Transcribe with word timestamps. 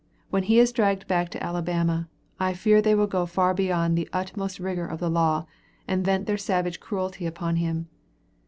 When 0.31 0.41
he 0.41 0.57
is 0.57 0.71
dragged 0.71 1.07
back 1.07 1.29
to 1.29 1.43
Alabama, 1.43 2.09
I 2.39 2.55
fear 2.55 2.81
they 2.81 2.95
will 2.95 3.05
go 3.05 3.27
far 3.27 3.53
beyond 3.53 3.95
the 3.95 4.09
utmost 4.11 4.57
rigor 4.59 4.87
of 4.87 4.99
the 4.99 5.11
law, 5.11 5.45
and 5.87 6.03
vent 6.03 6.25
their 6.25 6.39
savage 6.39 6.79
cruelty 6.79 7.27
upon 7.27 7.57
him. 7.57 7.87